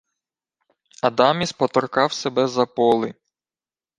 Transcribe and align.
Адаміс 1.09 1.51
поторкав 1.53 2.13
себе 2.13 2.47
за 2.47 2.65
поли: 2.65 3.13